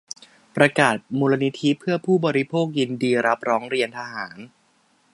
[0.55, 4.37] ประกาศ มูลนิธิเพื่อผู้บริโภค ยินดีรับร้องเรียนทหาร